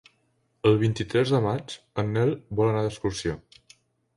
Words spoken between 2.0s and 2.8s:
en Nel vol